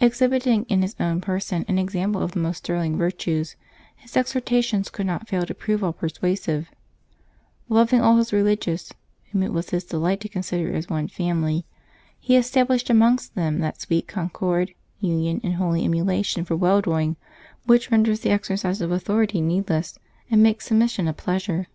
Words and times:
Exhibiting 0.00 0.64
in 0.70 0.80
his 0.80 0.96
own 0.98 1.20
person 1.20 1.62
an 1.68 1.78
example 1.78 2.22
of 2.22 2.32
the 2.32 2.38
most 2.38 2.64
sterling 2.64 2.96
virtues, 2.96 3.56
his 3.96 4.16
exhortations 4.16 4.88
could 4.88 5.04
not 5.04 5.28
fail 5.28 5.44
to 5.44 5.54
prove 5.54 5.84
all 5.84 5.92
persuasive: 5.92 6.70
loving 7.68 8.00
all 8.00 8.16
his 8.16 8.32
relig 8.32 8.60
iousj 8.60 8.92
whom 9.32 9.42
it 9.42 9.52
was 9.52 9.68
his 9.68 9.84
delight 9.84 10.18
to 10.22 10.30
consider 10.30 10.72
as 10.72 10.88
one 10.88 11.08
family, 11.08 11.66
he 12.18 12.36
established 12.36 12.88
amongst 12.88 13.34
them 13.34 13.58
that 13.58 13.78
sweet 13.78 14.08
concord, 14.08 14.72
union, 15.00 15.42
and 15.44 15.56
holy 15.56 15.84
emulation 15.84 16.42
for 16.46 16.56
well 16.56 16.80
doing 16.80 17.16
which 17.66 17.90
render 17.90 18.16
the 18.16 18.30
exercise 18.30 18.80
of 18.80 18.90
authority 18.90 19.42
needless, 19.42 19.98
and 20.30 20.42
makes 20.42 20.64
submission 20.64 21.06
a 21.06 21.12
pleasure. 21.12 21.66